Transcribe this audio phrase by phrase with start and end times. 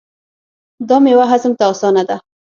[0.87, 2.15] دا میوه هضم ته اسانه ده.